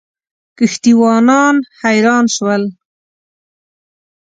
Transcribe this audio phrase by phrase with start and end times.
[0.57, 2.63] کښتۍ وانان حیران ول.